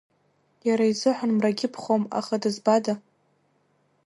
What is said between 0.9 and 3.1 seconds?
изыҳәан мрагьы ԥхом, аха дызбада?